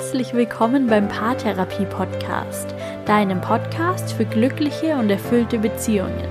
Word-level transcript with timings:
herzlich 0.00 0.32
willkommen 0.32 0.86
beim 0.86 1.08
Paartherapie 1.08 1.84
Podcast, 1.84 2.74
deinem 3.04 3.38
Podcast 3.42 4.14
für 4.14 4.24
glückliche 4.24 4.94
und 4.96 5.10
erfüllte 5.10 5.58
Beziehungen. 5.58 6.26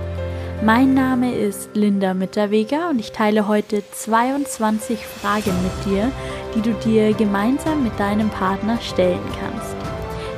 Mein 0.64 0.96
Name 0.96 1.36
ist 1.36 1.70
Linda 1.76 2.16
Mitterweger 2.16 2.90
und 2.90 2.98
ich 2.98 3.12
teile 3.12 3.48
heute 3.48 3.84
22 3.92 5.06
Fragen 5.06 5.54
mit 5.62 5.86
dir, 5.86 6.12
die 6.56 6.62
du 6.62 6.74
dir 6.84 7.14
gemeinsam 7.14 7.84
mit 7.84 7.98
deinem 8.00 8.32
Partner 8.32 8.80
stellen 8.82 9.22
kannst. 9.40 9.76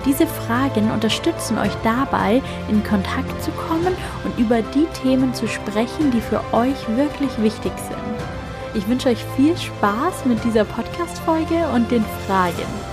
Diese 0.05 0.27
Fragen 0.27 0.91
unterstützen 0.91 1.57
euch 1.57 1.73
dabei, 1.85 2.41
in 2.70 2.84
Kontakt 2.84 3.41
zu 3.41 3.52
kommen 3.52 3.95
und 4.25 4.38
über 4.38 4.61
die 4.61 4.88
Themen 5.02 5.34
zu 5.34 5.48
sprechen, 5.48 6.11
die 6.11 6.20
für 6.20 6.41
euch 6.52 6.98
wirklich 6.98 7.31
wichtig 7.41 7.71
sind. 7.77 8.75
Ich 8.75 8.85
wünsche 8.89 9.07
euch 9.07 9.23
viel 9.38 9.57
Spaß 9.57 10.25
mit 10.25 10.43
dieser 10.43 10.66
Podcast-Folge 10.66 11.70
und 11.73 11.89
den 11.91 12.03
Fragen. 12.27 12.91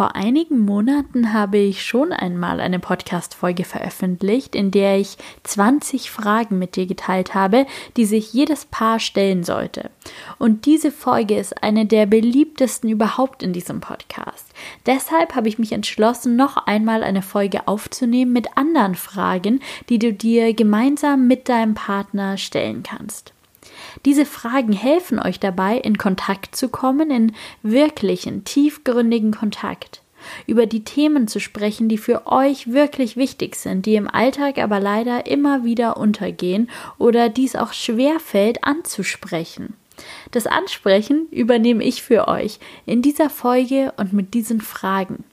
Vor 0.00 0.16
einigen 0.16 0.60
Monaten 0.60 1.34
habe 1.34 1.58
ich 1.58 1.84
schon 1.84 2.10
einmal 2.10 2.60
eine 2.60 2.78
Podcast-Folge 2.78 3.64
veröffentlicht, 3.64 4.54
in 4.54 4.70
der 4.70 4.98
ich 4.98 5.18
20 5.42 6.10
Fragen 6.10 6.58
mit 6.58 6.76
dir 6.76 6.86
geteilt 6.86 7.34
habe, 7.34 7.66
die 7.98 8.06
sich 8.06 8.32
jedes 8.32 8.64
Paar 8.64 8.98
stellen 8.98 9.44
sollte. 9.44 9.90
Und 10.38 10.64
diese 10.64 10.90
Folge 10.90 11.36
ist 11.36 11.62
eine 11.62 11.84
der 11.84 12.06
beliebtesten 12.06 12.88
überhaupt 12.88 13.42
in 13.42 13.52
diesem 13.52 13.82
Podcast. 13.82 14.46
Deshalb 14.86 15.34
habe 15.34 15.48
ich 15.48 15.58
mich 15.58 15.72
entschlossen, 15.72 16.34
noch 16.34 16.56
einmal 16.66 17.02
eine 17.02 17.20
Folge 17.20 17.68
aufzunehmen 17.68 18.32
mit 18.32 18.56
anderen 18.56 18.94
Fragen, 18.94 19.60
die 19.90 19.98
du 19.98 20.14
dir 20.14 20.54
gemeinsam 20.54 21.26
mit 21.26 21.50
deinem 21.50 21.74
Partner 21.74 22.38
stellen 22.38 22.82
kannst. 22.82 23.34
Diese 24.04 24.26
Fragen 24.26 24.72
helfen 24.72 25.18
euch 25.18 25.40
dabei, 25.40 25.76
in 25.76 25.98
Kontakt 25.98 26.56
zu 26.56 26.68
kommen, 26.68 27.10
in 27.10 27.32
wirklichen, 27.62 28.44
tiefgründigen 28.44 29.32
Kontakt, 29.32 30.02
über 30.46 30.66
die 30.66 30.84
Themen 30.84 31.28
zu 31.28 31.40
sprechen, 31.40 31.88
die 31.88 31.98
für 31.98 32.26
euch 32.26 32.72
wirklich 32.72 33.16
wichtig 33.16 33.56
sind, 33.56 33.86
die 33.86 33.94
im 33.94 34.08
Alltag 34.08 34.58
aber 34.58 34.80
leider 34.80 35.26
immer 35.26 35.64
wieder 35.64 35.96
untergehen 35.96 36.70
oder 36.98 37.28
dies 37.28 37.56
auch 37.56 37.72
schwer 37.72 38.20
fällt 38.20 38.64
anzusprechen. 38.64 39.74
Das 40.30 40.46
Ansprechen 40.46 41.26
übernehme 41.30 41.84
ich 41.84 42.02
für 42.02 42.28
euch 42.28 42.58
in 42.86 43.02
dieser 43.02 43.30
Folge 43.30 43.92
und 43.96 44.12
mit 44.12 44.34
diesen 44.34 44.60
Fragen. 44.60 45.24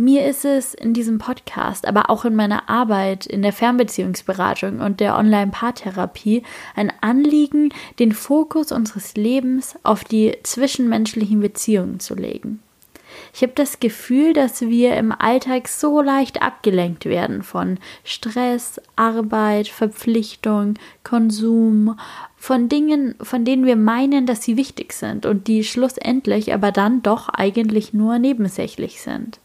Mir 0.00 0.26
ist 0.26 0.44
es 0.44 0.74
in 0.74 0.94
diesem 0.94 1.18
Podcast, 1.18 1.84
aber 1.84 2.08
auch 2.08 2.24
in 2.24 2.36
meiner 2.36 2.68
Arbeit 2.70 3.26
in 3.26 3.42
der 3.42 3.52
Fernbeziehungsberatung 3.52 4.78
und 4.78 5.00
der 5.00 5.16
Online-Paartherapie 5.16 6.44
ein 6.76 6.92
Anliegen, 7.00 7.70
den 7.98 8.12
Fokus 8.12 8.70
unseres 8.70 9.16
Lebens 9.16 9.74
auf 9.82 10.04
die 10.04 10.36
zwischenmenschlichen 10.44 11.40
Beziehungen 11.40 11.98
zu 11.98 12.14
legen. 12.14 12.62
Ich 13.34 13.42
habe 13.42 13.54
das 13.56 13.80
Gefühl, 13.80 14.34
dass 14.34 14.60
wir 14.60 14.96
im 14.96 15.10
Alltag 15.10 15.66
so 15.66 16.00
leicht 16.00 16.42
abgelenkt 16.42 17.06
werden 17.06 17.42
von 17.42 17.78
Stress, 18.04 18.80
Arbeit, 18.94 19.66
Verpflichtung, 19.66 20.74
Konsum, 21.02 21.98
von 22.36 22.68
Dingen, 22.68 23.16
von 23.20 23.44
denen 23.44 23.66
wir 23.66 23.74
meinen, 23.74 24.26
dass 24.26 24.44
sie 24.44 24.56
wichtig 24.56 24.92
sind 24.92 25.26
und 25.26 25.48
die 25.48 25.64
schlussendlich 25.64 26.54
aber 26.54 26.70
dann 26.70 27.02
doch 27.02 27.28
eigentlich 27.30 27.92
nur 27.92 28.20
nebensächlich 28.20 29.00
sind. 29.00 29.40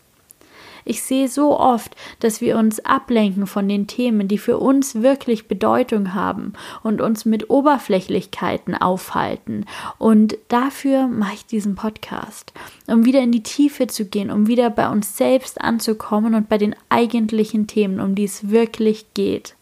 Ich 0.86 1.04
sehe 1.04 1.28
so 1.28 1.60
oft, 1.60 1.96
dass 2.20 2.42
wir 2.42 2.58
uns 2.58 2.80
ablenken 2.84 3.48
von 3.48 3.68
den 3.68 3.88
Themen, 3.88 4.28
die 4.28 4.38
für 4.38 4.58
uns 4.58 5.02
wirklich 5.02 5.48
Bedeutung 5.48 6.14
haben 6.14 6.54
und 6.84 7.02
uns 7.02 7.26
mit 7.26 7.50
Oberflächlichkeiten 7.50 8.76
aufhalten. 8.76 9.66
Und 9.98 10.38
dafür 10.48 11.08
mache 11.08 11.36
ich 11.36 11.46
diesen 11.46 11.76
Podcast, 11.76 12.54
um 12.88 13.06
wieder 13.06 13.22
in 13.22 13.32
die 13.32 13.44
Tiefe 13.44 13.88
zu 13.88 14.06
gehen, 14.06 14.32
um 14.32 14.48
wieder 14.48 14.70
bei 14.70 14.90
uns 14.90 15.18
selbst 15.18 15.62
anzukommen 15.62 16.36
und 16.36 16.50
bei 16.50 16.58
den 16.58 16.76
eigentlichen 16.90 17.68
Themen, 17.68 18.00
um 18.00 18.16
die 18.16 18.26
es 18.26 18.50
wirklich 18.50 19.06
geht. 19.14 19.56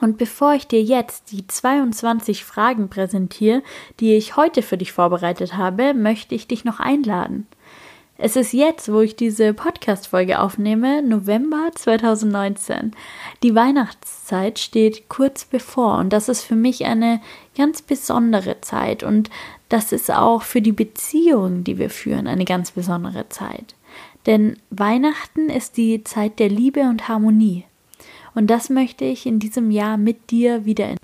Und 0.00 0.16
bevor 0.16 0.54
ich 0.54 0.66
dir 0.66 0.82
jetzt 0.82 1.30
die 1.30 1.46
22 1.46 2.44
Fragen 2.44 2.88
präsentiere, 2.88 3.62
die 4.00 4.14
ich 4.14 4.36
heute 4.36 4.62
für 4.62 4.78
dich 4.78 4.92
vorbereitet 4.92 5.56
habe, 5.56 5.94
möchte 5.94 6.34
ich 6.34 6.46
dich 6.46 6.64
noch 6.64 6.80
einladen. 6.80 7.46
Es 8.22 8.36
ist 8.36 8.52
jetzt, 8.52 8.92
wo 8.92 9.00
ich 9.00 9.16
diese 9.16 9.54
Podcast-Folge 9.54 10.40
aufnehme, 10.40 11.02
November 11.02 11.70
2019. 11.74 12.92
Die 13.42 13.54
Weihnachtszeit 13.54 14.58
steht 14.58 15.08
kurz 15.08 15.46
bevor 15.46 15.96
und 15.96 16.12
das 16.12 16.28
ist 16.28 16.42
für 16.42 16.54
mich 16.54 16.84
eine 16.84 17.22
ganz 17.56 17.80
besondere 17.80 18.60
Zeit 18.60 19.02
und 19.02 19.30
das 19.70 19.92
ist 19.92 20.10
auch 20.10 20.42
für 20.42 20.60
die 20.60 20.72
Beziehung, 20.72 21.64
die 21.64 21.78
wir 21.78 21.88
führen, 21.88 22.26
eine 22.26 22.44
ganz 22.44 22.72
besondere 22.72 23.30
Zeit. 23.30 23.74
Denn 24.26 24.58
Weihnachten 24.68 25.48
ist 25.48 25.78
die 25.78 26.04
Zeit 26.04 26.40
der 26.40 26.50
Liebe 26.50 26.80
und 26.82 27.08
Harmonie. 27.08 27.64
Und 28.34 28.48
das 28.48 28.68
möchte 28.68 29.06
ich 29.06 29.24
in 29.24 29.38
diesem 29.38 29.70
Jahr 29.70 29.96
mit 29.96 30.30
dir 30.30 30.66
wieder 30.66 30.94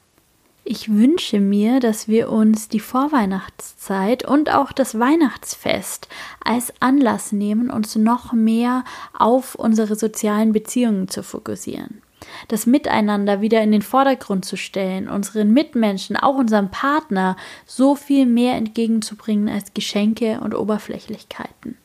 ich 0.66 0.92
wünsche 0.92 1.40
mir, 1.40 1.78
dass 1.78 2.08
wir 2.08 2.30
uns 2.30 2.68
die 2.68 2.80
Vorweihnachtszeit 2.80 4.26
und 4.26 4.52
auch 4.52 4.72
das 4.72 4.98
Weihnachtsfest 4.98 6.08
als 6.44 6.72
Anlass 6.80 7.30
nehmen, 7.30 7.70
uns 7.70 7.94
noch 7.94 8.32
mehr 8.32 8.84
auf 9.16 9.54
unsere 9.54 9.94
sozialen 9.94 10.52
Beziehungen 10.52 11.08
zu 11.08 11.22
fokussieren. 11.22 12.02
Das 12.48 12.66
Miteinander 12.66 13.40
wieder 13.40 13.62
in 13.62 13.70
den 13.70 13.82
Vordergrund 13.82 14.44
zu 14.44 14.56
stellen, 14.56 15.08
unseren 15.08 15.52
Mitmenschen, 15.52 16.16
auch 16.16 16.34
unserem 16.34 16.70
Partner 16.70 17.36
so 17.64 17.94
viel 17.94 18.26
mehr 18.26 18.56
entgegenzubringen 18.56 19.48
als 19.48 19.72
Geschenke 19.72 20.40
und 20.40 20.54
Oberflächlichkeiten 20.54 21.76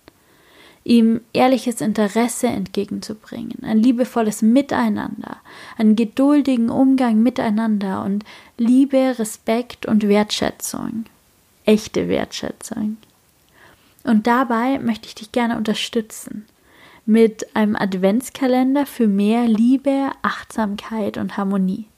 ihm 0.83 1.21
ehrliches 1.33 1.81
Interesse 1.81 2.47
entgegenzubringen, 2.47 3.63
ein 3.63 3.79
liebevolles 3.79 4.41
Miteinander, 4.41 5.37
einen 5.77 5.95
geduldigen 5.95 6.69
Umgang 6.69 7.21
miteinander 7.21 8.03
und 8.03 8.23
Liebe, 8.57 9.15
Respekt 9.19 9.85
und 9.85 10.07
Wertschätzung, 10.07 11.05
echte 11.65 12.07
Wertschätzung. 12.07 12.97
Und 14.03 14.25
dabei 14.25 14.79
möchte 14.79 15.07
ich 15.07 15.15
dich 15.15 15.31
gerne 15.31 15.57
unterstützen 15.57 16.45
mit 17.05 17.55
einem 17.55 17.75
Adventskalender 17.75 18.85
für 18.85 19.07
mehr 19.07 19.47
Liebe, 19.47 20.11
Achtsamkeit 20.21 21.17
und 21.17 21.37
Harmonie. 21.37 21.90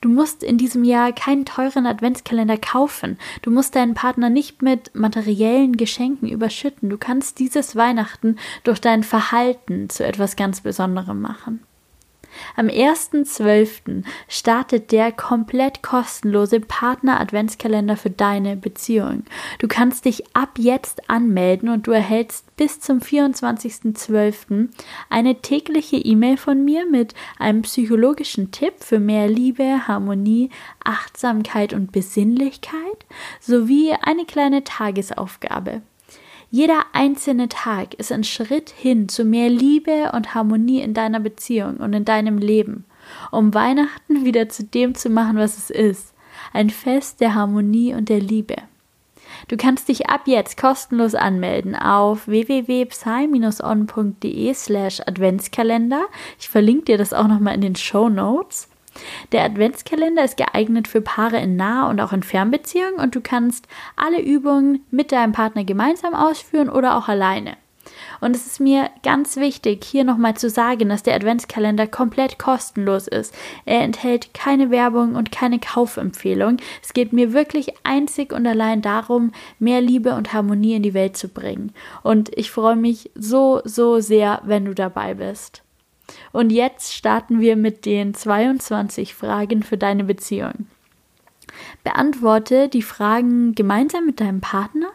Du 0.00 0.08
musst 0.08 0.42
in 0.42 0.58
diesem 0.58 0.84
Jahr 0.84 1.12
keinen 1.12 1.44
teuren 1.44 1.86
Adventskalender 1.86 2.56
kaufen. 2.56 3.18
Du 3.42 3.50
musst 3.50 3.76
deinen 3.76 3.94
Partner 3.94 4.30
nicht 4.30 4.62
mit 4.62 4.94
materiellen 4.94 5.76
Geschenken 5.76 6.28
überschütten. 6.28 6.90
Du 6.90 6.98
kannst 6.98 7.38
dieses 7.38 7.76
Weihnachten 7.76 8.36
durch 8.64 8.80
dein 8.80 9.02
Verhalten 9.02 9.88
zu 9.88 10.04
etwas 10.04 10.36
ganz 10.36 10.60
Besonderem 10.60 11.20
machen. 11.20 11.60
Am 12.56 12.66
1.12. 12.66 14.04
startet 14.28 14.92
der 14.92 15.12
komplett 15.12 15.82
kostenlose 15.82 16.60
Partner-Adventskalender 16.60 17.96
für 17.96 18.10
deine 18.10 18.56
Beziehung. 18.56 19.24
Du 19.58 19.68
kannst 19.68 20.04
dich 20.04 20.24
ab 20.34 20.58
jetzt 20.58 21.08
anmelden 21.08 21.68
und 21.68 21.86
du 21.86 21.92
erhältst 21.92 22.56
bis 22.56 22.80
zum 22.80 22.98
24.12. 22.98 24.68
eine 25.08 25.42
tägliche 25.42 25.96
E-Mail 25.96 26.36
von 26.36 26.64
mir 26.64 26.86
mit 26.86 27.14
einem 27.38 27.62
psychologischen 27.62 28.50
Tipp 28.50 28.74
für 28.80 29.00
mehr 29.00 29.28
Liebe, 29.28 29.88
Harmonie, 29.88 30.50
Achtsamkeit 30.84 31.72
und 31.72 31.92
Besinnlichkeit 31.92 33.06
sowie 33.40 33.92
eine 34.02 34.24
kleine 34.24 34.64
Tagesaufgabe. 34.64 35.82
Jeder 36.52 36.86
einzelne 36.92 37.48
Tag 37.48 37.94
ist 37.94 38.10
ein 38.10 38.24
Schritt 38.24 38.70
hin 38.70 39.08
zu 39.08 39.24
mehr 39.24 39.48
Liebe 39.48 40.10
und 40.12 40.34
Harmonie 40.34 40.80
in 40.80 40.94
deiner 40.94 41.20
Beziehung 41.20 41.76
und 41.76 41.92
in 41.92 42.04
deinem 42.04 42.38
Leben, 42.38 42.84
um 43.30 43.54
Weihnachten 43.54 44.24
wieder 44.24 44.48
zu 44.48 44.64
dem 44.64 44.96
zu 44.96 45.10
machen, 45.10 45.36
was 45.36 45.56
es 45.56 45.70
ist. 45.70 46.12
Ein 46.52 46.70
Fest 46.70 47.20
der 47.20 47.36
Harmonie 47.36 47.94
und 47.94 48.08
der 48.08 48.18
Liebe. 48.18 48.56
Du 49.46 49.56
kannst 49.56 49.88
dich 49.88 50.08
ab 50.08 50.22
jetzt 50.26 50.56
kostenlos 50.56 51.14
anmelden 51.14 51.76
auf 51.76 52.26
www.psy-on.de 52.26 54.54
slash 54.54 55.00
Adventskalender. 55.06 56.06
Ich 56.40 56.48
verlinke 56.48 56.86
dir 56.86 56.98
das 56.98 57.12
auch 57.12 57.28
nochmal 57.28 57.54
in 57.54 57.60
den 57.60 57.76
Show 57.76 58.08
Notes. 58.08 58.68
Der 59.32 59.44
Adventskalender 59.44 60.24
ist 60.24 60.36
geeignet 60.36 60.88
für 60.88 61.00
Paare 61.00 61.38
in 61.38 61.56
Nah- 61.56 61.88
und 61.88 62.00
auch 62.00 62.12
in 62.12 62.22
Fernbeziehungen 62.22 63.00
und 63.00 63.14
du 63.14 63.20
kannst 63.20 63.68
alle 63.96 64.20
Übungen 64.20 64.84
mit 64.90 65.12
deinem 65.12 65.32
Partner 65.32 65.64
gemeinsam 65.64 66.14
ausführen 66.14 66.68
oder 66.68 66.96
auch 66.96 67.08
alleine. 67.08 67.56
Und 68.20 68.36
es 68.36 68.46
ist 68.46 68.60
mir 68.60 68.90
ganz 69.02 69.36
wichtig, 69.36 69.84
hier 69.84 70.04
nochmal 70.04 70.36
zu 70.36 70.50
sagen, 70.50 70.88
dass 70.88 71.02
der 71.02 71.14
Adventskalender 71.14 71.86
komplett 71.86 72.38
kostenlos 72.38 73.08
ist. 73.08 73.34
Er 73.64 73.82
enthält 73.82 74.34
keine 74.34 74.70
Werbung 74.70 75.14
und 75.14 75.32
keine 75.32 75.58
Kaufempfehlung. 75.58 76.58
Es 76.82 76.92
geht 76.92 77.12
mir 77.12 77.32
wirklich 77.32 77.72
einzig 77.82 78.32
und 78.32 78.46
allein 78.46 78.82
darum, 78.82 79.32
mehr 79.58 79.80
Liebe 79.80 80.14
und 80.14 80.32
Harmonie 80.32 80.74
in 80.74 80.82
die 80.82 80.94
Welt 80.94 81.16
zu 81.16 81.28
bringen. 81.28 81.72
Und 82.02 82.30
ich 82.36 82.50
freue 82.50 82.76
mich 82.76 83.10
so, 83.14 83.62
so 83.64 84.00
sehr, 84.00 84.42
wenn 84.44 84.66
du 84.66 84.74
dabei 84.74 85.14
bist. 85.14 85.62
Und 86.32 86.50
jetzt 86.50 86.94
starten 86.94 87.40
wir 87.40 87.56
mit 87.56 87.86
den 87.86 88.14
22 88.14 89.14
Fragen 89.14 89.62
für 89.62 89.76
deine 89.76 90.04
Beziehung. 90.04 90.66
Beantworte 91.84 92.68
die 92.68 92.82
Fragen 92.82 93.54
gemeinsam 93.54 94.06
mit 94.06 94.20
deinem 94.20 94.40
Partner. 94.40 94.88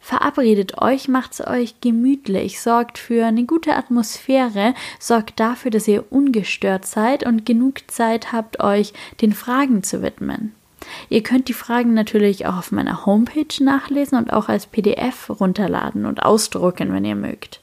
Verabredet 0.00 0.82
euch, 0.82 1.06
macht's 1.06 1.40
euch 1.46 1.80
gemütlich, 1.80 2.60
sorgt 2.60 2.98
für 2.98 3.24
eine 3.24 3.44
gute 3.44 3.76
Atmosphäre, 3.76 4.74
sorgt 4.98 5.38
dafür, 5.38 5.70
dass 5.70 5.86
ihr 5.86 6.10
ungestört 6.10 6.86
seid 6.86 7.24
und 7.24 7.46
genug 7.46 7.88
Zeit 7.88 8.32
habt, 8.32 8.60
euch 8.60 8.92
den 9.20 9.32
Fragen 9.32 9.84
zu 9.84 10.02
widmen. 10.02 10.54
Ihr 11.08 11.22
könnt 11.22 11.48
die 11.48 11.54
Fragen 11.54 11.94
natürlich 11.94 12.46
auch 12.46 12.58
auf 12.58 12.72
meiner 12.72 13.06
Homepage 13.06 13.62
nachlesen 13.62 14.18
und 14.18 14.32
auch 14.32 14.48
als 14.48 14.66
PDF 14.66 15.30
runterladen 15.30 16.04
und 16.04 16.22
ausdrucken, 16.24 16.92
wenn 16.92 17.04
ihr 17.04 17.14
mögt. 17.14 17.61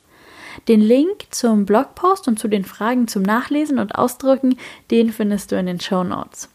Den 0.67 0.81
Link 0.81 1.27
zum 1.31 1.65
Blogpost 1.65 2.27
und 2.27 2.39
zu 2.39 2.47
den 2.47 2.65
Fragen 2.65 3.07
zum 3.07 3.23
Nachlesen 3.23 3.79
und 3.79 3.95
Ausdrucken, 3.95 4.57
den 4.91 5.11
findest 5.11 5.51
du 5.51 5.57
in 5.57 5.65
den 5.65 5.79
Show 5.79 6.03
Notes. 6.03 6.49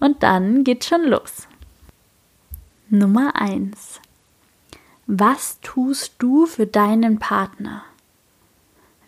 Und 0.00 0.22
dann 0.22 0.64
geht's 0.64 0.86
schon 0.86 1.04
los. 1.04 1.46
Nummer 2.88 3.36
1. 3.36 4.00
Was 5.06 5.58
tust 5.60 6.14
du 6.18 6.46
für 6.46 6.66
deinen 6.66 7.18
Partner? 7.18 7.84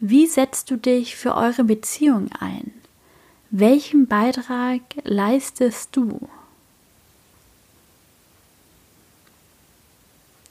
Wie 0.00 0.26
setzt 0.26 0.70
du 0.70 0.76
dich 0.76 1.16
für 1.16 1.34
eure 1.34 1.64
Beziehung 1.64 2.30
ein? 2.38 2.72
Welchen 3.50 4.06
Beitrag 4.06 4.82
leistest 5.04 5.96
du? 5.96 6.28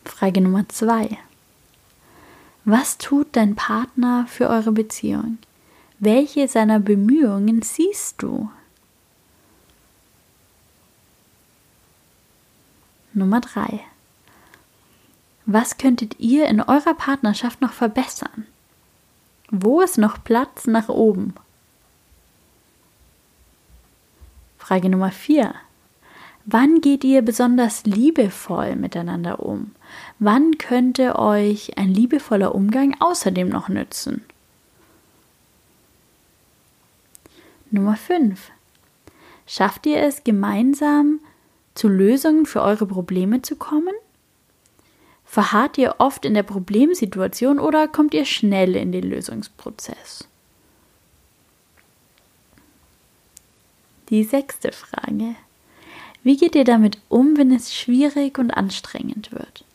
Frage 0.05 0.41
Nummer 0.41 0.67
2. 0.69 1.17
Was 2.65 2.97
tut 2.97 3.35
dein 3.35 3.55
Partner 3.55 4.25
für 4.27 4.47
eure 4.49 4.71
Beziehung? 4.71 5.37
Welche 5.99 6.47
seiner 6.47 6.79
Bemühungen 6.79 7.61
siehst 7.61 8.21
du? 8.21 8.49
Nummer 13.13 13.41
3. 13.41 13.81
Was 15.45 15.77
könntet 15.77 16.19
ihr 16.19 16.47
in 16.47 16.61
eurer 16.61 16.93
Partnerschaft 16.93 17.61
noch 17.61 17.73
verbessern? 17.73 18.47
Wo 19.51 19.81
ist 19.81 19.97
noch 19.97 20.23
Platz 20.23 20.65
nach 20.65 20.87
oben? 20.87 21.35
Frage 24.57 24.89
Nummer 24.89 25.11
4. 25.11 25.53
Wann 26.45 26.81
geht 26.81 27.05
ihr 27.05 27.21
besonders 27.21 27.85
liebevoll 27.85 28.75
miteinander 28.75 29.39
um? 29.39 29.71
Wann 30.19 30.57
könnte 30.57 31.17
euch 31.17 31.77
ein 31.77 31.89
liebevoller 31.89 32.53
Umgang 32.53 32.95
außerdem 32.99 33.47
noch 33.47 33.69
nützen? 33.69 34.25
Nummer 37.71 37.95
5. 37.95 38.51
Schafft 39.47 39.85
ihr 39.85 40.01
es 40.01 40.23
gemeinsam 40.23 41.19
zu 41.75 41.87
Lösungen 41.87 42.45
für 42.45 42.61
eure 42.61 42.85
Probleme 42.85 43.41
zu 43.41 43.55
kommen? 43.55 43.95
Verharrt 45.25 45.77
ihr 45.77 45.95
oft 45.97 46.25
in 46.25 46.33
der 46.33 46.43
Problemsituation 46.43 47.57
oder 47.57 47.87
kommt 47.87 48.13
ihr 48.13 48.25
schnell 48.25 48.75
in 48.75 48.91
den 48.91 49.03
Lösungsprozess? 49.03 50.27
Die 54.09 54.23
sechste 54.23 54.71
Frage. 54.71 55.35
Wie 56.23 56.37
geht 56.37 56.55
ihr 56.55 56.63
damit 56.63 56.97
um, 57.09 57.37
wenn 57.37 57.51
es 57.51 57.75
schwierig 57.75 58.39
und 58.39 58.51
anstrengend 58.51 59.31
wird? 59.31 59.65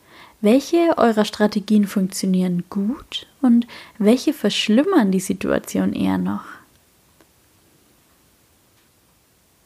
Welche 0.41 0.97
eurer 0.97 1.25
Strategien 1.25 1.85
funktionieren 1.85 2.63
gut 2.69 3.27
und 3.41 3.67
welche 3.97 4.33
verschlimmern 4.33 5.11
die 5.11 5.19
Situation 5.19 5.93
eher 5.93 6.17
noch? 6.17 6.45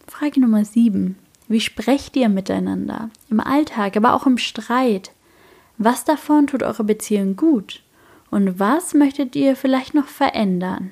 Frage 0.08 0.42
Nummer 0.42 0.66
7. 0.66 1.18
Wie 1.48 1.60
sprecht 1.62 2.16
ihr 2.16 2.30
miteinander? 2.30 3.10
Im 3.30 3.40
Alltag, 3.40 3.96
aber 3.96 4.14
auch 4.14 4.26
im 4.26 4.38
Streit. 4.38 5.12
Was 5.78 6.06
davon 6.06 6.48
tut 6.48 6.64
eure 6.64 6.84
Beziehung 6.84 7.36
gut? 7.36 7.82
Und 8.32 8.60
was 8.60 8.94
möchtet 8.94 9.36
ihr 9.36 9.56
vielleicht 9.56 9.94
noch 9.94 10.08
verändern? 10.08 10.92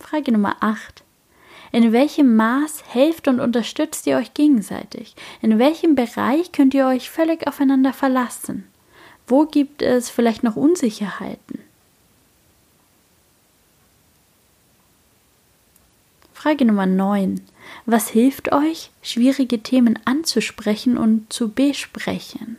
Frage 0.00 0.32
Nummer 0.32 0.56
8. 0.60 1.04
In 1.72 1.92
welchem 1.92 2.34
Maß 2.34 2.82
helft 2.88 3.28
und 3.28 3.38
unterstützt 3.38 4.06
ihr 4.06 4.16
euch 4.16 4.34
gegenseitig? 4.34 5.14
In 5.40 5.58
welchem 5.58 5.94
Bereich 5.94 6.50
könnt 6.50 6.74
ihr 6.74 6.86
euch 6.86 7.10
völlig 7.10 7.46
aufeinander 7.46 7.92
verlassen? 7.92 8.66
Wo 9.26 9.46
gibt 9.46 9.80
es 9.80 10.10
vielleicht 10.10 10.42
noch 10.42 10.56
Unsicherheiten? 10.56 11.60
Frage 16.34 16.64
Nummer 16.64 16.86
9. 16.86 17.40
Was 17.86 18.08
hilft 18.08 18.50
euch, 18.50 18.90
schwierige 19.02 19.62
Themen 19.62 19.98
anzusprechen 20.06 20.96
und 20.96 21.32
zu 21.32 21.50
besprechen? 21.50 22.56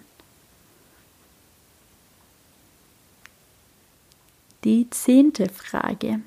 Die 4.63 4.87
zehnte 4.91 5.49
Frage. 5.49 6.21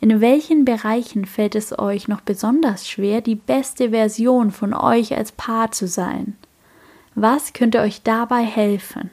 In 0.00 0.20
welchen 0.20 0.64
Bereichen 0.64 1.26
fällt 1.26 1.54
es 1.54 1.78
euch 1.78 2.08
noch 2.08 2.20
besonders 2.20 2.88
schwer, 2.88 3.20
die 3.20 3.34
beste 3.34 3.90
Version 3.90 4.50
von 4.50 4.74
euch 4.74 5.16
als 5.16 5.32
Paar 5.32 5.72
zu 5.72 5.86
sein? 5.86 6.36
Was 7.14 7.52
könnte 7.52 7.80
euch 7.80 8.02
dabei 8.02 8.42
helfen? 8.42 9.10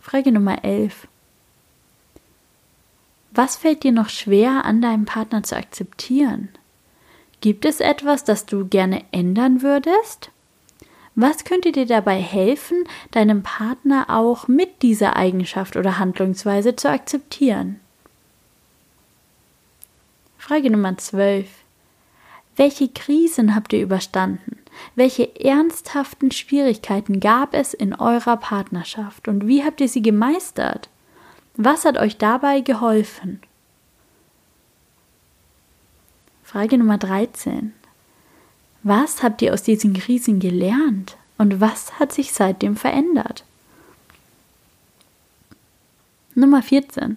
Frage 0.00 0.32
Nummer 0.32 0.64
11. 0.64 1.06
Was 3.30 3.56
fällt 3.56 3.82
dir 3.82 3.92
noch 3.92 4.08
schwer 4.08 4.64
an 4.64 4.80
deinem 4.80 5.04
Partner 5.04 5.42
zu 5.42 5.56
akzeptieren? 5.56 6.48
Gibt 7.40 7.64
es 7.64 7.80
etwas, 7.80 8.24
das 8.24 8.46
du 8.46 8.66
gerne 8.66 9.04
ändern 9.12 9.62
würdest? 9.62 10.30
Was 11.20 11.42
könnte 11.42 11.72
dir 11.72 11.84
dabei 11.84 12.20
helfen, 12.20 12.84
deinem 13.10 13.42
Partner 13.42 14.06
auch 14.08 14.46
mit 14.46 14.82
dieser 14.82 15.16
Eigenschaft 15.16 15.74
oder 15.74 15.98
Handlungsweise 15.98 16.76
zu 16.76 16.88
akzeptieren? 16.88 17.80
Frage 20.38 20.70
Nummer 20.70 20.96
12. 20.96 21.48
Welche 22.54 22.86
Krisen 22.86 23.56
habt 23.56 23.72
ihr 23.72 23.82
überstanden? 23.82 24.58
Welche 24.94 25.44
ernsthaften 25.44 26.30
Schwierigkeiten 26.30 27.18
gab 27.18 27.52
es 27.52 27.74
in 27.74 27.96
eurer 27.96 28.36
Partnerschaft 28.36 29.26
und 29.26 29.48
wie 29.48 29.64
habt 29.64 29.80
ihr 29.80 29.88
sie 29.88 30.02
gemeistert? 30.02 30.88
Was 31.56 31.84
hat 31.84 31.98
euch 31.98 32.16
dabei 32.18 32.60
geholfen? 32.60 33.40
Frage 36.44 36.78
Nummer 36.78 36.96
13. 36.96 37.74
Was 38.82 39.22
habt 39.22 39.42
ihr 39.42 39.52
aus 39.52 39.62
diesen 39.62 39.92
Krisen 39.92 40.38
gelernt 40.38 41.16
und 41.36 41.60
was 41.60 41.98
hat 41.98 42.12
sich 42.12 42.32
seitdem 42.32 42.76
verändert? 42.76 43.44
Nummer 46.34 46.62
14. 46.62 47.16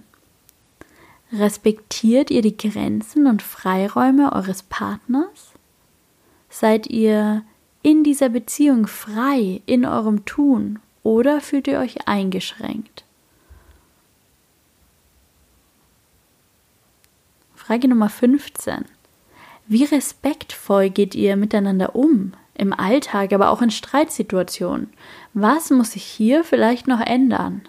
Respektiert 1.32 2.32
ihr 2.32 2.42
die 2.42 2.58
Grenzen 2.58 3.28
und 3.28 3.42
Freiräume 3.42 4.34
eures 4.34 4.64
Partners? 4.64 5.52
Seid 6.50 6.88
ihr 6.88 7.44
in 7.84 8.04
dieser 8.04 8.30
Beziehung 8.30 8.88
frei 8.88 9.62
in 9.66 9.86
eurem 9.86 10.26
Tun 10.26 10.80
oder 11.04 11.40
fühlt 11.40 11.68
ihr 11.68 11.80
euch 11.80 12.08
eingeschränkt? 12.08 13.06
Frage 17.56 17.88
Nummer 17.88 18.10
15. 18.10 18.86
Wie 19.72 19.86
respektvoll 19.86 20.90
geht 20.90 21.16
ihr 21.16 21.38
miteinander 21.38 21.96
um? 21.96 22.34
Im 22.56 22.74
Alltag, 22.74 23.32
aber 23.32 23.52
auch 23.52 23.62
in 23.62 23.72
Streitsituationen. 23.72 24.92
Was 25.34 25.70
muss 25.70 25.92
sich 25.92 26.04
hier 26.04 26.44
vielleicht 26.44 26.90
noch 26.90 27.00
ändern? 27.00 27.62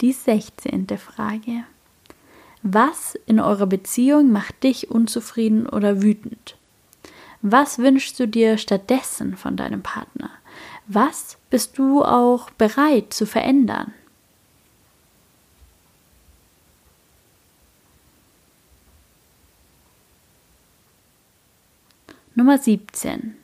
Die 0.00 0.14
sechzehnte 0.14 0.96
Frage. 0.96 1.64
Was 2.62 3.14
in 3.26 3.38
eurer 3.38 3.66
Beziehung 3.66 4.32
macht 4.32 4.62
dich 4.62 4.90
unzufrieden 4.90 5.68
oder 5.68 6.00
wütend? 6.00 6.56
Was 7.42 7.78
wünschst 7.78 8.18
du 8.18 8.26
dir 8.26 8.56
stattdessen 8.56 9.36
von 9.36 9.58
deinem 9.58 9.82
Partner? 9.82 10.30
Was 10.86 11.36
bist 11.50 11.76
du 11.76 12.02
auch 12.02 12.48
bereit 12.48 13.12
zu 13.12 13.26
verändern? 13.26 13.92
Nummer 22.38 22.58
17. 22.58 23.34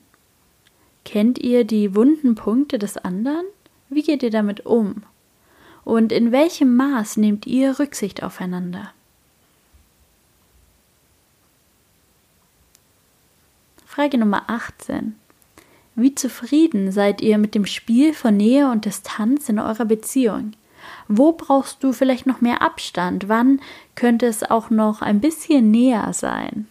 Kennt 1.07 1.39
ihr 1.39 1.65
die 1.65 1.95
wunden 1.95 2.35
Punkte 2.35 2.79
des 2.79 2.99
anderen? 2.99 3.47
Wie 3.89 4.03
geht 4.03 4.23
ihr 4.23 4.29
damit 4.29 4.67
um? 4.67 5.03
Und 5.83 6.13
in 6.13 6.31
welchem 6.31 6.77
Maß 6.77 7.17
nehmt 7.17 7.47
ihr 7.47 7.79
Rücksicht 7.79 8.23
aufeinander? 8.23 8.93
Frage 13.87 14.19
Nummer 14.19 14.51
18. 14.51 15.17
Wie 15.95 16.15
zufrieden 16.15 16.93
seid 16.93 17.23
ihr 17.23 17.39
mit 17.39 17.55
dem 17.55 17.65
Spiel 17.65 18.13
von 18.13 18.37
Nähe 18.37 18.71
und 18.71 18.85
Distanz 18.85 19.49
in 19.49 19.59
eurer 19.59 19.87
Beziehung? 19.87 20.53
Wo 21.09 21.33
brauchst 21.33 21.83
du 21.83 21.95
vielleicht 21.95 22.27
noch 22.27 22.43
mehr 22.43 22.61
Abstand? 22.61 23.31
Wann 23.31 23.59
könnte 23.95 24.27
es 24.27 24.43
auch 24.43 24.69
noch 24.69 25.01
ein 25.01 25.23
bisschen 25.23 25.71
näher 25.71 26.13
sein? 26.13 26.69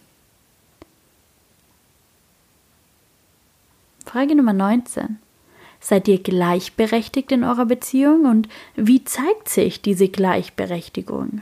Frage 4.05 4.36
Nummer 4.36 4.53
19. 4.53 5.20
Seid 5.79 6.08
ihr 6.08 6.22
gleichberechtigt 6.22 7.31
in 7.31 7.43
eurer 7.43 7.65
Beziehung 7.65 8.25
und 8.25 8.48
wie 8.75 9.03
zeigt 9.03 9.50
sich 9.50 9.81
diese 9.81 10.10
Gleichberechtigung? 10.10 11.41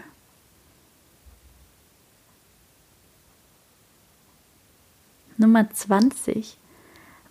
Nummer 5.38 5.70
20. 5.70 6.58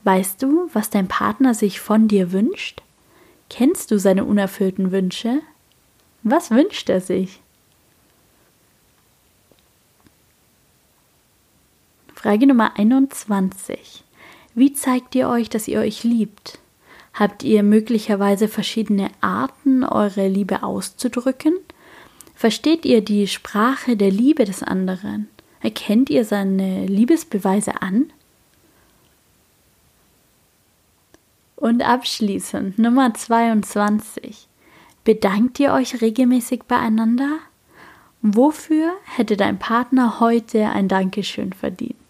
Weißt 0.04 0.42
du, 0.42 0.70
was 0.72 0.90
dein 0.90 1.08
Partner 1.08 1.54
sich 1.54 1.80
von 1.80 2.08
dir 2.08 2.32
wünscht? 2.32 2.82
Kennst 3.50 3.90
du 3.90 3.98
seine 3.98 4.24
unerfüllten 4.24 4.92
Wünsche? 4.92 5.40
Was 6.22 6.50
wünscht 6.50 6.88
er 6.88 7.00
sich? 7.00 7.40
Frage 12.14 12.46
Nummer 12.46 12.76
21. 12.78 14.04
Wie 14.58 14.72
zeigt 14.72 15.14
ihr 15.14 15.28
euch, 15.28 15.48
dass 15.48 15.68
ihr 15.68 15.78
euch 15.78 16.02
liebt? 16.02 16.58
Habt 17.14 17.44
ihr 17.44 17.62
möglicherweise 17.62 18.48
verschiedene 18.48 19.08
Arten, 19.20 19.84
eure 19.84 20.26
Liebe 20.26 20.64
auszudrücken? 20.64 21.54
Versteht 22.34 22.84
ihr 22.84 23.00
die 23.00 23.28
Sprache 23.28 23.96
der 23.96 24.10
Liebe 24.10 24.44
des 24.44 24.64
anderen? 24.64 25.28
Erkennt 25.60 26.10
ihr 26.10 26.24
seine 26.24 26.86
Liebesbeweise 26.86 27.82
an? 27.82 28.12
Und 31.54 31.82
abschließend 31.82 32.80
Nummer 32.80 33.14
22. 33.14 34.48
Bedankt 35.04 35.60
ihr 35.60 35.72
euch 35.72 36.00
regelmäßig 36.02 36.64
beieinander? 36.64 37.38
Wofür 38.22 38.92
hätte 39.04 39.36
dein 39.36 39.60
Partner 39.60 40.18
heute 40.18 40.68
ein 40.70 40.88
Dankeschön 40.88 41.52
verdient? 41.52 42.07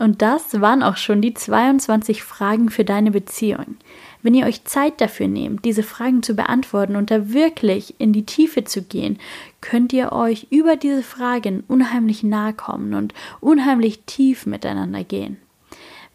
Und 0.00 0.22
das 0.22 0.62
waren 0.62 0.82
auch 0.82 0.96
schon 0.96 1.20
die 1.20 1.34
22 1.34 2.22
Fragen 2.22 2.70
für 2.70 2.86
deine 2.86 3.10
Beziehung. 3.10 3.76
Wenn 4.22 4.32
ihr 4.32 4.46
euch 4.46 4.64
Zeit 4.64 4.98
dafür 4.98 5.28
nehmt, 5.28 5.66
diese 5.66 5.82
Fragen 5.82 6.22
zu 6.22 6.34
beantworten 6.34 6.96
und 6.96 7.10
da 7.10 7.34
wirklich 7.34 7.96
in 7.98 8.14
die 8.14 8.24
Tiefe 8.24 8.64
zu 8.64 8.80
gehen, 8.80 9.18
könnt 9.60 9.92
ihr 9.92 10.12
euch 10.12 10.46
über 10.48 10.76
diese 10.76 11.02
Fragen 11.02 11.64
unheimlich 11.68 12.22
nahe 12.22 12.54
kommen 12.54 12.94
und 12.94 13.12
unheimlich 13.40 14.00
tief 14.06 14.46
miteinander 14.46 15.04
gehen. 15.04 15.36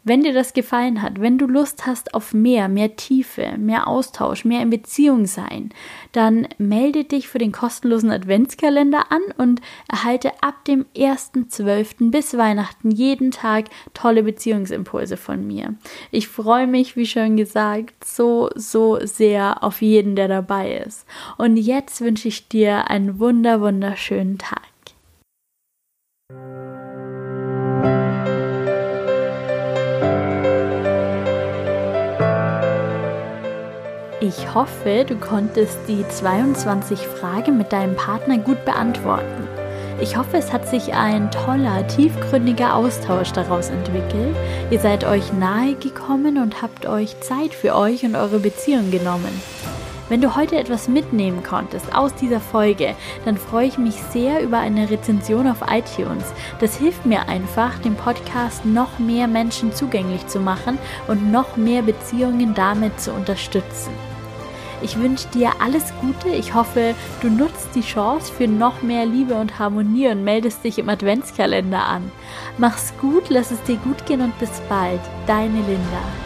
Wenn 0.08 0.22
dir 0.22 0.32
das 0.32 0.52
gefallen 0.52 1.02
hat, 1.02 1.20
wenn 1.20 1.36
du 1.36 1.48
Lust 1.48 1.84
hast 1.84 2.14
auf 2.14 2.32
mehr, 2.32 2.68
mehr 2.68 2.94
Tiefe, 2.94 3.56
mehr 3.58 3.88
Austausch, 3.88 4.44
mehr 4.44 4.62
in 4.62 4.70
Beziehung 4.70 5.26
sein, 5.26 5.70
dann 6.12 6.46
melde 6.58 7.02
dich 7.02 7.26
für 7.26 7.38
den 7.38 7.50
kostenlosen 7.50 8.12
Adventskalender 8.12 9.10
an 9.10 9.22
und 9.36 9.60
erhalte 9.90 10.30
ab 10.44 10.64
dem 10.64 10.86
1.12. 10.94 12.12
bis 12.12 12.36
Weihnachten 12.36 12.92
jeden 12.92 13.32
Tag 13.32 13.64
tolle 13.94 14.22
Beziehungsimpulse 14.22 15.16
von 15.16 15.44
mir. 15.44 15.74
Ich 16.12 16.28
freue 16.28 16.68
mich, 16.68 16.94
wie 16.94 17.06
schon 17.06 17.36
gesagt, 17.36 18.04
so, 18.04 18.50
so 18.54 19.00
sehr 19.04 19.64
auf 19.64 19.82
jeden, 19.82 20.14
der 20.14 20.28
dabei 20.28 20.84
ist. 20.86 21.04
Und 21.36 21.56
jetzt 21.56 22.00
wünsche 22.00 22.28
ich 22.28 22.46
dir 22.46 22.88
einen 22.90 23.18
wunder, 23.18 23.60
wunderschönen 23.60 24.38
Tag. 24.38 24.62
Ich 34.28 34.52
hoffe, 34.52 35.04
du 35.06 35.14
konntest 35.14 35.78
die 35.86 36.04
22 36.08 36.98
Fragen 36.98 37.58
mit 37.58 37.72
deinem 37.72 37.94
Partner 37.94 38.38
gut 38.38 38.64
beantworten. 38.64 39.46
Ich 40.00 40.16
hoffe, 40.16 40.36
es 40.36 40.52
hat 40.52 40.68
sich 40.68 40.94
ein 40.94 41.30
toller, 41.30 41.86
tiefgründiger 41.86 42.74
Austausch 42.74 43.30
daraus 43.30 43.68
entwickelt. 43.68 44.34
Ihr 44.72 44.80
seid 44.80 45.04
euch 45.04 45.32
nahe 45.32 45.76
gekommen 45.76 46.38
und 46.38 46.60
habt 46.60 46.86
euch 46.86 47.20
Zeit 47.20 47.54
für 47.54 47.76
euch 47.76 48.04
und 48.04 48.16
eure 48.16 48.40
Beziehung 48.40 48.90
genommen. 48.90 49.40
Wenn 50.08 50.20
du 50.20 50.34
heute 50.34 50.56
etwas 50.56 50.88
mitnehmen 50.88 51.44
konntest 51.44 51.94
aus 51.94 52.12
dieser 52.12 52.40
Folge, 52.40 52.96
dann 53.24 53.36
freue 53.36 53.68
ich 53.68 53.78
mich 53.78 53.94
sehr 53.94 54.42
über 54.42 54.58
eine 54.58 54.90
Rezension 54.90 55.46
auf 55.46 55.58
iTunes. 55.70 56.24
Das 56.58 56.76
hilft 56.76 57.06
mir 57.06 57.28
einfach, 57.28 57.78
den 57.78 57.94
Podcast 57.94 58.64
noch 58.64 58.98
mehr 58.98 59.28
Menschen 59.28 59.72
zugänglich 59.72 60.26
zu 60.26 60.40
machen 60.40 60.78
und 61.06 61.30
noch 61.30 61.56
mehr 61.56 61.82
Beziehungen 61.82 62.54
damit 62.54 63.00
zu 63.00 63.12
unterstützen. 63.12 63.92
Ich 64.82 64.98
wünsche 64.98 65.28
dir 65.28 65.50
alles 65.60 65.92
Gute. 66.00 66.28
Ich 66.28 66.54
hoffe, 66.54 66.94
du 67.20 67.28
nutzt 67.28 67.68
die 67.74 67.80
Chance 67.80 68.32
für 68.32 68.46
noch 68.46 68.82
mehr 68.82 69.06
Liebe 69.06 69.34
und 69.34 69.58
Harmonie 69.58 70.08
und 70.08 70.24
meldest 70.24 70.64
dich 70.64 70.78
im 70.78 70.88
Adventskalender 70.88 71.82
an. 71.82 72.10
Mach's 72.58 72.92
gut, 73.00 73.24
lass 73.28 73.50
es 73.50 73.62
dir 73.62 73.76
gut 73.76 74.04
gehen 74.06 74.20
und 74.20 74.38
bis 74.38 74.60
bald. 74.68 75.00
Deine 75.26 75.58
Linda. 75.60 76.25